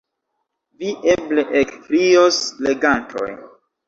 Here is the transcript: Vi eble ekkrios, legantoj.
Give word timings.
Vi 0.83 0.93
eble 1.13 1.43
ekkrios, 1.59 2.39
legantoj. 2.69 3.29